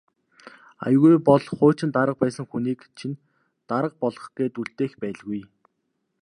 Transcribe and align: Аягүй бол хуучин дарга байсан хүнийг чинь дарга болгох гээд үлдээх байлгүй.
Аягүй 0.85 1.17
бол 1.27 1.43
хуучин 1.57 1.89
дарга 1.95 2.15
байсан 2.21 2.45
хүнийг 2.47 2.79
чинь 2.97 3.19
дарга 3.69 3.95
болгох 4.03 4.27
гээд 4.37 4.53
үлдээх 4.61 4.93
байлгүй. 5.01 5.41